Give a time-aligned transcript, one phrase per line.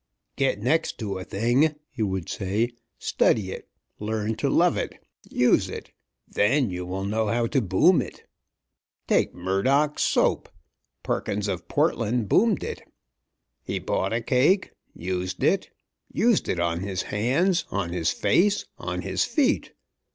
[0.35, 2.71] "Get next to a thing," he would say.
[2.97, 3.69] "Study it,
[3.99, 4.95] learn to love it,
[5.29, 5.91] use it
[6.27, 8.25] then you will know how to boom it.
[9.07, 10.49] Take Murdock's Soap.
[11.03, 12.81] Perkins of Portland boomed it.
[13.63, 14.71] He bought a cake.
[14.95, 15.69] Used it.
[16.11, 19.71] Used it on his hands, on his face, on his feet.